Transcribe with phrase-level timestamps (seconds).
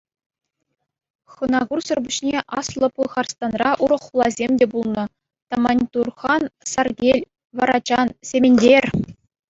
[1.33, 5.05] Хӑнакурсӑр пуҫне Аслӑ Пӑлхарстанра урӑх хуласем те пулнӑ:
[5.55, 6.43] Таманьтурхан,
[6.77, 7.19] Саркел,
[7.61, 8.85] Варачан, Сементер.